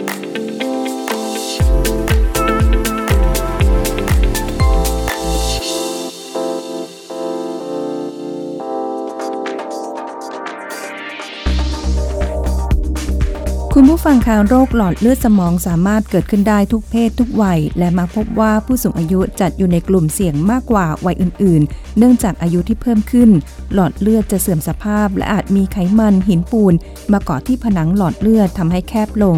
[13.79, 23.31] คุณผู้ฟังคะโรคหลอดเลือดสมองสามารถเกิดขึ้นได้ทุกเพศทุกวัย และมาพบว่าผู้สูงอายุจัดอยู่ในกลุ่มเสี่ยงมากกว่าวัยอื่น ๆ เนื่องจากอายุที่เพิ่มขึ้น
[23.75, 26.75] หลอดเลือดจะเสื่อมสภาพ และอาจมีไขมันหินปูน
[27.13, 29.37] มาเกาะที่ผนังหลอดเลือดทำให้แคบลง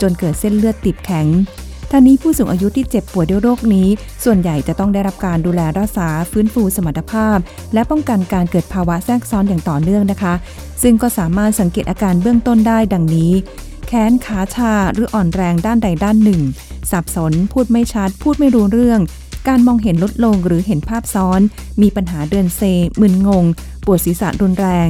[0.00, 1.26] จนเกิดเส้นเลือดติดแข็ง
[1.90, 3.88] ท่านี้ผู้สูงอายุที่เจ็บป่วยด้วยโรคนี้
[4.24, 7.36] ส่วนใหญ่จะต้องได้รับการดูแลรักษาฟื้นฟูสมรรถภาพ
[7.74, 10.34] และป้องกันการเกิดภาวะแทรกซ้อนอย่างต่อเนื่องนะคะ
[10.82, 13.32] ซึ่งก็สามารถสังเกตอาการเบื้องต้นได้ดังนี้
[13.90, 16.42] แขนขาชาหรืออ่อนแรงด้านใดด้านหนึ่ง
[16.90, 19.00] สับสน พูดไม่ชัด พูดไม่รู้เรื่อง
[19.48, 21.40] การมองเห็นลดลงหรือเห็นภาพซ้อน
[21.82, 22.60] มีปัญหาเดินเซ
[23.00, 23.44] มึนงง
[23.84, 24.88] ปวดศีรษะรุนแรง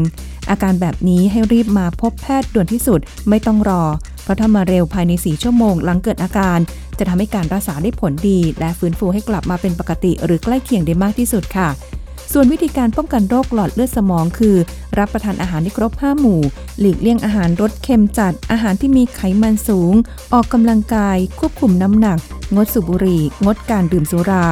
[0.50, 3.82] อาการแบบนี้ให้รีบมาพบแพทย์ด่วนที่สุดไม่ต้องรอ
[4.22, 6.58] เพราะถ้ามาเร็วภายใน 4 ชั่วโมงหลังเกิดอาการ
[6.98, 11.68] จะทำให้การรักษาได้ผลดี และฟื้นฟูให้กลับมาเป็นปกติ หรือใกล้เคียงได้มากที่สุดค่ะ
[12.32, 14.56] ส่วนวิธีการป้องกันโรคหลอดเลือดสมองคือ
[14.98, 16.40] รับประทานอาหารที่ครบ 5 หมู่
[16.78, 19.94] หลีกเลี่ยงอาหารรสเค็มจัด อาหารที่มีไขมันสูง
[20.32, 22.18] ออกกำลังกาย ควบคุมน้ำหนัก
[22.54, 24.46] งดสูบบุหรี่ งดการดื่มสุรา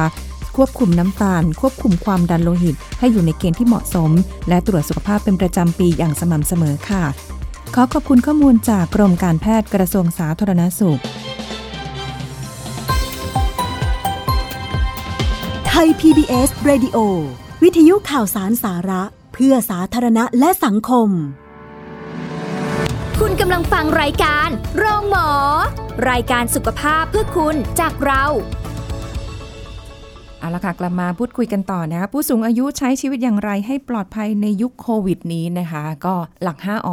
[0.55, 4.11] ควบคุมน้ำตาล ควบคุมความดันโลหิต ให้อยู่ในเกณฑ์ที่เหมาะสม
[4.49, 7.03] และตรวจสุขภาพเป็นประจำปีอย่างสม่ำเสมอค่ะ
[7.75, 10.99] ขอขอบคุณข้อมูลจากกรมการแพทย์กระทรวงสาธารณสุข
[15.67, 16.97] ไทย PBS Radio
[17.63, 21.09] วิทยุข่าวสารสาระเพื่อสาธารณะและสังคม
[23.19, 25.29] คุณกำลังฟังรายการโรงหมอ
[26.09, 28.23] รายการสุขภาพเพื่อคุณจากเรา
[30.39, 36.89] เอาละค่ะกลับมาพูดคุยกันต่อนะคะผู้สูงอายุใช้ชีวิตอย่างไรให้ปลอดภัยในยุคโควิดนี้นะคะ ก็หลัก 5อ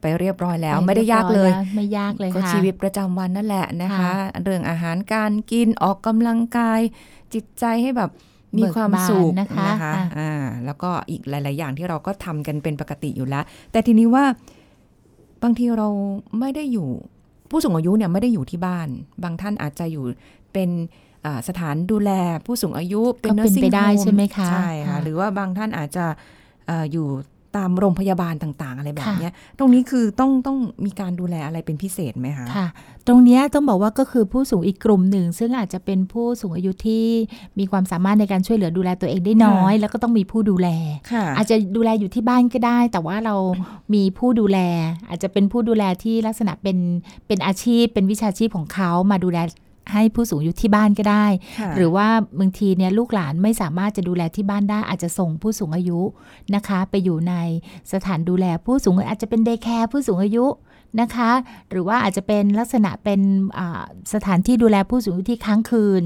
[0.00, 4.12] ไปเรียบร้อยแล้วไม่ได้ยากเลย ไม่ยากเลยก็ค่ะชีวิตประจำวันนั่นแหละนะคะค่ะ
[4.42, 6.80] เรื่องอาหารการกินออกกำลังกาย
[7.34, 8.10] จิตใจให้แบบ
[8.58, 10.32] มีความสุขเบิกบานนะคะนะคะอะอ่า
[10.64, 14.24] แล้วก็อีกหลาย ๆ อย่างที่เราก็ทำกันเป็นปกติอยู่แล้ว แต่ทีนี้ว่า
[15.42, 15.88] บางทีเรา
[16.40, 16.88] ไม่ได้อยู่
[17.50, 18.88] ผู้สูงอายุเนี่ยไม่ได้อยู่ที่บ้าน
[19.22, 20.04] บางท่านอาจจะอยู่
[20.52, 20.70] เป็น
[21.24, 22.10] อ่าสถานดูแล
[22.46, 26.06] ผู้สูงอายุก็เป็น nursing ไปได้ home ใช่ไหมคะใช่ค่ะค่ะหรือว่าบางท่านอาจจะ
[26.66, 27.06] เอ่ออยู่
[27.56, 32.66] ตามโรงพยาบาลต่างๆ อะไรแบบค่ะเนี้ยตรงนี้คือต้องต้องมีการดูแลอะไรเป็นพิเศษไหมคะค่ะ
[33.06, 37.06] ตรงเนี้ยต้องบอกว่าก็คือผู้สูงอีกกลุ่มหนึ่ง ซึ่งอาจจะเป็นผู้สูงอายุที่
[37.58, 40.68] มีความสามารถในการช่วยเหลือดูแลตัวเองได้น้อย แล้วก็ต้องมีผู้ดูแล
[41.12, 43.36] ค่ะอาจจะดูแลอยู่ที่บ้านก็ได้ แต่ว่าเรา
[43.94, 44.58] มีผู้ดูแล
[45.08, 46.78] อาจจะเป็นผู้ดูแลที่ลักษณะเป็น
[47.26, 49.38] เป็นอาชีพ เป็นวิชาชีพของเขามาดูแล
[49.92, 51.26] ให้ผู้สูงอายุที่บ้านก็ได้
[51.60, 52.08] ค่ะหรือว่า
[52.40, 56.00] บางทีเนี่ยลูกหลานไม่สามารถจะดูแลที่บ้านได้ อาจจะส่งผู้สูงอายุ
[56.54, 57.34] นะคะ ไปอยู่ใน
[57.92, 60.46] สถานดูแลผู้สูงอายุอาจจะเป็น day care ผู้สูงอายุ
[61.00, 61.30] นะคะ
[61.70, 63.20] หรือว่าอาจจะเป็นลักษณะเป็น
[63.58, 66.02] อ่าสถานที่ดูแลผู้สูงอายุที่ค้างคืน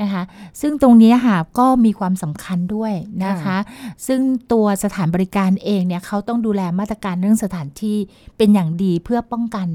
[0.00, 0.22] นะคะ
[0.60, 2.92] ซึ่งตรงนี้ค่ะก็มีความสำคัญด้วย
[3.24, 3.58] นะคะค่ะ
[4.06, 4.20] ซึ่ง
[4.52, 7.96] ตัวสถานบริการเองเนี่ยเขาต้องดูแลมาตรการเรื่องสถานที่
[8.36, 9.68] เป็นอย่างดีเพื่อป้องกัน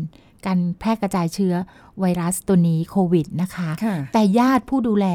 [0.46, 1.54] การแพร่กระจายเชื้อ
[2.00, 5.08] ไวรัสตัวนี้โควิดนะคะค่ะแต่ญาติผู้ดูแล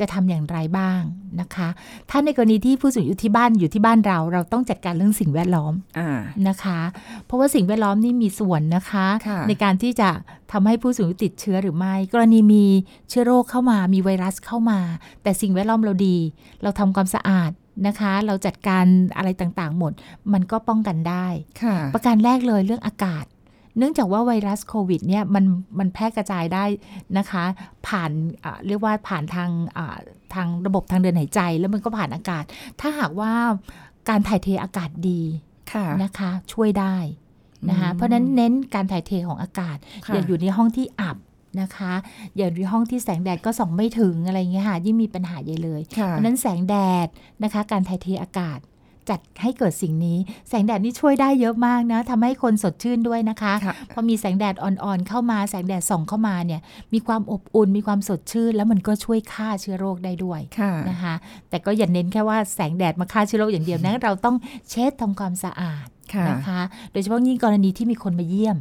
[0.00, 1.00] จะทำอย่างไรบ้าง
[1.40, 1.68] นะคะ
[2.10, 6.80] ถ้าในกรณีที่ผู้สูงอายุที่บ้านอยู่ที่บ้านเรา เราต้องจัดการเรื่องสิ่งแวดล้อมอ่านะคะ
[7.26, 10.08] เพราะว่าสิ่งแวดล้อมนี่มีส่วนนะคะค่ะในการที่จะ
[10.52, 12.64] ทำให้ผู้สูงอายุติดเชื้อหรือไม่ กรณีมี
[13.08, 14.80] เชื้อโรคเข้ามามีไวรัสเข้ามา
[15.22, 16.16] แต่สิ่งแวดล้อมเราดี
[16.62, 17.50] เราทำความสะอาด
[17.86, 18.84] นะคะ เราจัดการ
[19.16, 19.92] อะไรต่างๆ หมด
[20.32, 21.26] มันก็ป้องกันได้
[21.62, 23.24] ค่ะประการแรกเลยเรื่องอากาศ
[23.78, 25.44] เนื่องจากว่าไวรัสโควิดเนี่ยมัน
[25.78, 26.64] มันแพร่กระจายได้
[27.18, 27.44] นะคะ
[27.86, 28.10] ผ่าน
[28.44, 29.98] อ่าเรียกว่าผ่านทางอ่า
[30.34, 32.44] ทางระบบทางเดินหายใจ แล้วมันก็ผ่านอากาศ
[32.80, 33.32] ถ้าหากว่า
[34.08, 35.20] การถ่ายเทอากาศดี
[35.72, 36.96] ค่ะนะคะช่วยได้
[37.70, 41.16] นะคะอืมเพราะฉะนั้นเน้นการถ่ายเทของอากาศค่ะอย่าอยู่ในห้องที่อับ
[41.60, 41.92] นะคะ
[42.36, 47.08] อย่าอยู่ในห้องที่แสงแดดก็ส่องไม่ถึงอะไรเงี้ยค่ะยิ่งมีปัญหาใหญ่เลยค่ะเพราะฉะนั้นแสงแดด
[47.42, 48.58] นะคะ การถ่ายเทอากาศ
[49.10, 56.60] จัดให้เกิดสิ่งนี้ แสงแดดนี่ช่วยได้เยอะมากนะทำให้คนสดชื่นด้วยนะคะค่ะพอมีแสงแดดอ่อนๆเข้ามาแสงแดดส่องเข้ามาเนี่ย
[56.92, 61.14] มีความอบอุ่นมีความสดชื่น แล้วมันก็ช่วยฆ่าเชื้อโรคได้ด้วยค่ะนะคะ
[61.50, 64.36] แต่ก็อย่าเน้นแค่ว่าแสงแดดมาฆ่าเชื้อโรคอย่างเดียวนะเราต้อง
[64.70, 66.60] เช็ดทำความสะอาดค่ะนะคะ
[66.92, 68.56] โดยเฉพาะยิ่งกรณีที่มีคนมาเยี่ยม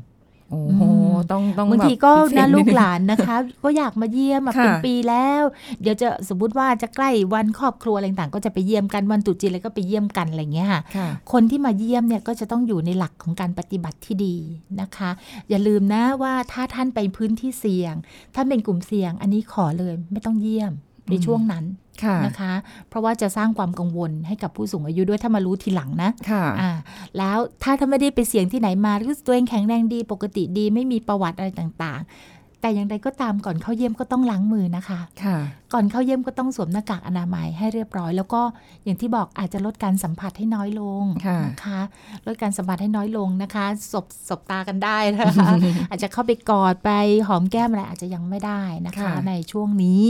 [0.50, 5.44] โอ้โหอืมต้องต้องบางทีแบบก็พิเศษนะดงลูกหลานนะคะ ก็อยากมาเยี่ยมมาค่ะเป็นปีแล้ว
[5.82, 14.36] เดี๋ยวจะสมมติว่าจะใกล้วันครอบครัวอะไรต่างๆก็จะไปเยี่ยมกันวันตรุษจีนอะไรก็ไปเยี่ยมกันอะไรอย่างเงี้ยค่ะค่ะ คนที่มาเยี่ยมเนี่ยก็จะต้องอยู่ในหลักของการปฏิบัติที่ดี
[14.82, 15.10] นะคะ
[15.50, 17.94] อย่าลืมนะว่าถ้าท่านไปพื้นที่เสี่ยง
[18.36, 20.74] ถ้าเป็นกลุ่มเสี่ยง อันนี้ขอเลยไม่ต้องเยี่ยม
[21.10, 21.66] ในช่วงนั้น
[22.04, 22.54] ค่ะนะคะ
[22.90, 26.72] เพราะว่าจะสร้างความกังวลให้กับผู้สูงอายุด้วยถ้ามารู้ทีหลังนะค่ะอ่า
[27.18, 32.33] แล้วถ้าถ้าไม่ได้ไปเสี่ยงที่ไหนมารู้สึกตัวเองแข็งแรงดีปกติดี ไม่มีประวัติอะไรต่างๆ
[32.64, 35.38] แต่อย่างไรก็ตามก่อนเข้าเยี่ยมก็ต้องล้างมือนะคะค่ะ
[35.74, 38.42] ก่อนเข้าเยี่ยมก็ต้องสวมหน้ากากอนามัยให้เรียบร้อย แล้วก็
[38.84, 41.82] อย่างที่บอกอาจจะลดการสัมผัสให้น้อยลงค่ะนะคะ
[42.28, 45.50] ลดการสัมผัสให้น้อยลงนะคะสบสบตากันได้นะคะ
[45.90, 46.92] อาจจะเข้าไปกอดไป
[47.28, 50.04] หอมแก้มอะไรอาจจะยังไม่ได้นะคะค่ะในช่วงนี้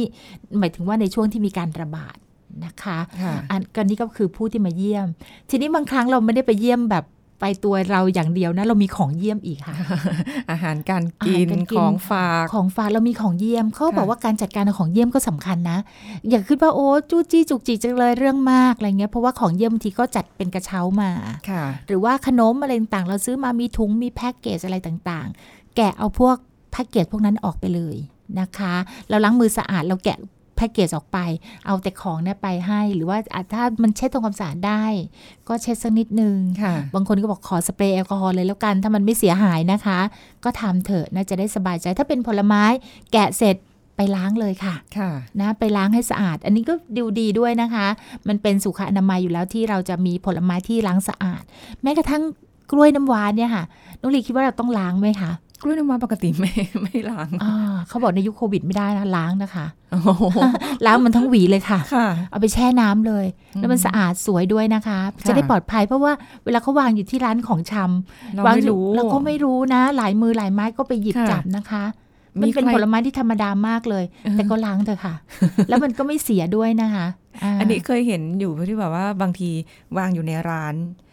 [0.59, 2.17] หมายถึงว่าในช่วงที่มีการระบาด
[2.65, 5.07] นะคะค่ะอันกันนี้ก็คือผู้ที่มาเยี่ยม
[5.49, 7.05] ทีนี้บางครั้งเราไม่ได้ไปเยี่ยมแบบ
[7.43, 9.75] ไปตัวเราอย่างเดียวนะ เรามีของเยี่ยมอีกค่ะ
[10.51, 15.77] อาหารการกินอาหารการกินของฝากของฝากเรามีของเยี่ยมเขาค่ะบอกว่าการจัดการของเยี่ยมก็สำคัญนะ
[16.29, 21.11] อย่าคิดว่าโอ้จู้จี้จุกจิกจังเลยเรื่องมากอะไรเงี้ยเพราะว่าของเยี่ยมบางทีก็จัดเป็นกระเช้ามา
[21.49, 26.35] ค่ะหรือว่าขนมอะไรต่างๆเราซื้อมามีถุงมีแพ็กเกจอะไรต่างๆ แกะเอาพวก
[26.71, 27.97] แพ็กเกจพวกนั้นออกไปเลย
[28.39, 28.73] นะคะ
[29.09, 30.17] เราล้างมือสะอาดเราแกะ
[30.55, 31.17] แพ็กเกจออกไป
[31.65, 34.85] เอาแต่ของเนี่ยไปให้ หรือว่าอะถ้ามันเช็ดทำความสะอาดได้
[35.47, 39.99] ก็เช็ดสักนิดนึงค่ะบางคนก็บอกขอสเปรย์แอลกอฮอล์เลยแล้วกัน ถ้ามันไม่เสียหายนะคะ
[40.43, 42.63] ก็ทำเถอะน่าจะได้สบายใจ ถ้าเป็นผลไม้
[43.11, 43.55] แกะเสร็จ
[43.97, 47.87] ไปล้างเลยค่ะค่ะนะไปล้างให้สะอาด อันนี้ก็ดูดีด้วยนะคะ
[48.27, 51.43] มันเป็นสุขอนามัยอยู่แล้วที่เราจะมีผลไม้ที่ล้างสะอาด
[51.83, 52.23] แม้กระทั่ง
[52.71, 53.63] กล้วยน้ำว้าเนี่ยค่ะ
[53.99, 55.31] น้องลีคิดว่าเราต้องล้างไหมคะ
[55.63, 57.53] กล้วยน้ำว้าปกติไม่ไม่ล้างอ่า
[57.87, 60.23] เขาบอกในยุคโควิดไม่ได้นะล้างนะคะโอ้โห
[60.85, 66.11] ล้างมันทั้งหวีเลยค่ะค่ะเอาไปแช่น้ำเลย แล้วมันสะอาดสวยด้วยนะคะค่ะจะได้ปลอดภัยเพราะว่า
[66.45, 71.83] เวลาเขาวางอยู่ที่ร้านของชำเราวางไม่อยู่รู้เราก็ไม่รู้นะ หลายมือหลายไม้ก็ไปหยิบค่ะจับนะคะ
[72.39, 75.15] มีมันเป็นใครผลไม้ที่ธรรมดามากเลย แต่ก็ล้างเถอะค่ะ
[75.69, 79.49] แล้วมันก็ไม่เสียด้วยนะคะาอันนี้เคยเห็นอยู่ที่แบบว่าบางที
[79.97, 81.12] วางอยู่ในร้านเอ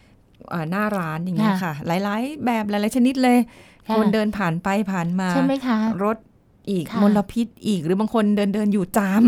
[0.71, 3.37] หน้าร้านอย่างเงี้ยค่ะค่ะ หลาย ๆ แบบหลาย ๆ ชนิดเลย
[3.87, 6.17] ค่ะคนเดินผ่านไปผ่านมาใช่ไหมคะรถ
[6.69, 9.23] อีกค่ะมลพิษอีกหรือบางคนเดินเดินอยู่จาม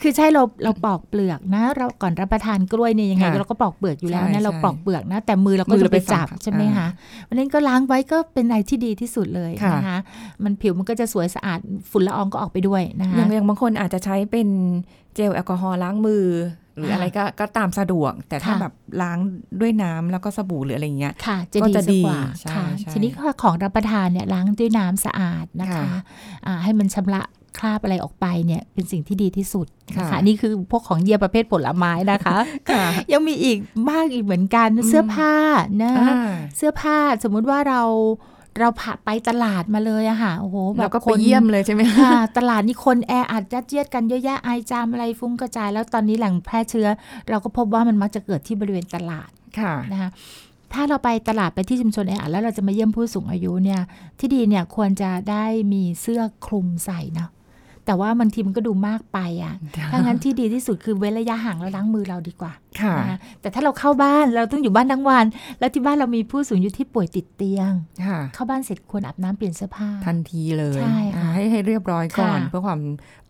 [0.00, 6.88] คือใช่เราเราปอกเปลือกนะ เราก่อนรับประทานกล้วยเนี่ยยังไงค่ะเราก็ปอกเปลือกอยู่แล้วใช่นะเราใช่ปอกเปลือกนะ แต่มือเราก็มือจะเราไปไปสัจับมผัสใช่ไหมอ่าคะ
[7.28, 9.98] วันนั้นก็ล้างไว้ก็เป็นอะไรที่ดีที่สุดเลยค่ะนะคะ
[10.44, 11.58] มันผิวมันก็จะสวยสะอาด
[11.90, 14.48] ฝุ่นละอองก็ออกไปด้วยนะคะอย่างอย่างบางคนอาจจะใช้เป็น
[15.14, 16.26] เจลแอลกอฮอล์ล้างมือ
[16.76, 19.18] หรือค่ะอะไรก็ก็ตามสะดวก แต่ถ้าค่ะแบบล้าง
[19.60, 26.00] ด้วยน้ำแล้วก็สบู่หรืออะไรเงี้ยค่ะจะก็ดีจะสักกว่าดีใช่ค่ะใช่ทีนี้ก็ของรับประทานเนี่ยล้างด้วยน้ำสะอาดนะคะค่ะ
[26.46, 27.22] อ่าให้มันชำระ
[27.58, 32.36] คราบอะไรออกไปเนี่ยเป็นสิ่งที่ดีที่สุดนะค่ะคะนี่คือพวกของเยียประเภทผลไม้นะคะ
[32.70, 33.58] ค่ะยังมีอีก
[33.90, 35.34] มากอีกเหมือนกันอืมเสื้อผ้า
[35.82, 37.82] นะอ่าเสื้อผ้าสมมุติว่าเรา
[38.60, 46.88] เราผ่าไปตลาดมาเลยอะค่ะโอ้โหแบแล้วบก็คไปนเยี่ยมเลยใช่ไหมค่ะตลาดนี่คนแออัดยัดเยียดกันเยอะแยะไอจามอะไรฟุ้งกระจาย แล้วตอนนี้แหล่งแพร่เชื้อ
[47.28, 50.10] เราก็พบว่ามันมักจะเกิดที่บริเวณตลาดค่ะนะคะ
[50.72, 53.80] ถ้าเราไปตลาดไปที่ชุมชนแออัดแล้วเราจะมาเยี่ยมผู้สูงอายุเนี่ย
[54.18, 57.30] ที่ดีเนี่ยควรจะได้มีเสื้อคลุมใส่เนาะ
[57.88, 59.54] แต่ว่าบางทีมันก็ดูมากไปอะ
[59.92, 65.24] ถ้างั้นที่ดีที่สุดคือเว้นระยะห่างแล้วล้างมือเราดีกว่าค่ะนะคะแต่ถ้าเราเข้าบ้านเราต้องอยู่บ้านทั้งวัน
[65.58, 67.72] แล้วที่บ้านเรามีผู้สูงอายุที่ป่วยติดเตียง
[68.06, 72.80] ค่ะเข้าบ้านเสร็จควรอาบน้ำเปลี่ยนเสื้อผ้าทันทีเลยใช่ค่ะอ่าให้ให้เรียบร้อยก่อนค่ะเพื่อความ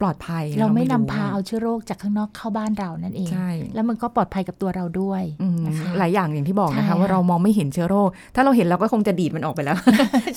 [0.00, 9.76] ปลอดภัย เราไม่นำรู้พาเอาเชื้อโรคจากข้างนอกเข้าบ้านเรานั่นเองใช่แล้วมันก็ปลอดภัยกับตัวเราด้วยอืมนะคะหลายอย่างอย่างที่บอกนะใช่คะค่ะว่าเรามองไม่เห็นเชื้อโรค ถ้าเราเห็นเราก็คงจะดีดมันออกไปแล้ว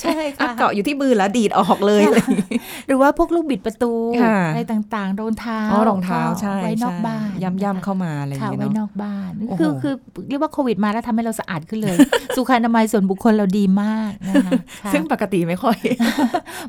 [0.01, 2.57] ใช่อะค่ะเกาะอยู่ที่มือแล้วดีดออกเลยอะไรอย่างงี้
[2.87, 4.10] หรือว่าพวกลูกบิดประตูค่ะ
[4.51, 7.27] อะไรต่างๆรองเท้าอ๋อรองเท้าใช่ไว้นอกใช่บ้าน
[7.63, 9.93] ย่ำๆเข้ามาอะไรอย่างค่ะเงี้ยไว้นเนาะอกบ้านโอ้โหคือคือ
[10.29, 11.95] เรียกว่าโควิดมาแล้วทำให้เราสะอาดขึ้นเลย
[12.35, 15.77] สุขอนามัยส่วนบุคคลเราดีมากนะคะค่ะซึ่งปกติไม่ค่อย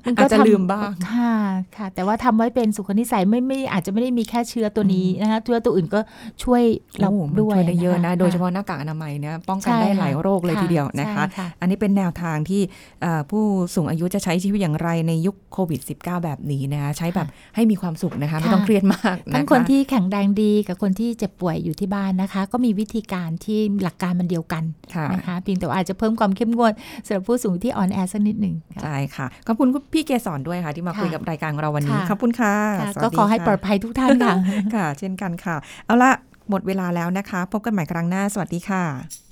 [0.05, 1.37] มันอาจจะทำลืมบ้างค่ะ
[1.77, 6.01] ค่ะ แต่ว่าทำไว้เป็นสุขนิสัยไม่ไม่อาจจะไม่ได้มีแค่เชื้อตัวนี้นะคะเชื้อตัวอื่นก็
[6.43, 6.63] ช่วย
[7.01, 12.63] เราโอ้มันด้วยช่วยได้เยอะนะคโดยเฉพาะหน้ากากอนามัยเนี่ยป้องกันใช่ได้ค่ะหลายโรคเลยทีเดียวนะคะใช่ค่ะอันนี้เป็นแนวทางที่
[13.03, 24.65] เอ่อผู้สูงอายุจะใช้ชีวิตอย่างไรในยุคโควิด -19 แบบนี้นะคะใช้แบบให้มีความสุขนะคะ ไม่ต้องเครียดมากนะคะทั้งคนที่แข็งแรงดีกับคนที่เจ็บป่วยอยู่ที่บ้านนะคะ ก็มีวิธีการที่หลักการมันเดียวกัน
[24.95, 26.73] ค่ะนะคะเพียงแต่ว่าอาจจะเพิ่มความเข้มงวด
[27.07, 34.35] สำหรับผู้สูงที่อ่อนแอสักนิดหนึ่งค่ะใช่ค่ะขอบคุณพี่เกสรด้วยค่ะ ที่มาค่ะคุยกับรายการของเราวันนี้ค่ะขอบคุณค่ะค่ะสวัสก็ดีขอให้ค่ะปลอดภัยทุกท่านค่ะ
[34.75, 36.11] ค่ะ เช่นกันค่ะ เอาละ
[36.51, 39.32] หมดเวลาแล้วนะคะ พบกันใหม่ครั้งหน้าสวัสดีค่ะ